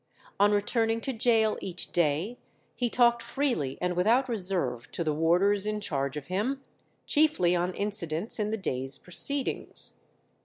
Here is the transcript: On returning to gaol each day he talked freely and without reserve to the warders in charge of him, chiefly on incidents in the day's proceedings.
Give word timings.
On 0.39 0.51
returning 0.51 0.99
to 1.01 1.13
gaol 1.13 1.59
each 1.61 1.91
day 1.91 2.39
he 2.75 2.89
talked 2.89 3.21
freely 3.21 3.77
and 3.79 3.95
without 3.95 4.27
reserve 4.27 4.89
to 4.93 5.03
the 5.03 5.13
warders 5.13 5.67
in 5.67 5.79
charge 5.79 6.17
of 6.17 6.25
him, 6.25 6.63
chiefly 7.05 7.55
on 7.55 7.75
incidents 7.75 8.39
in 8.39 8.49
the 8.49 8.57
day's 8.57 8.97
proceedings. 8.97 10.01